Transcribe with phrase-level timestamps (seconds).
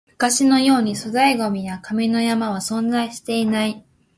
[0.13, 3.85] 昔のように粗大ゴミや紙の山は存在していない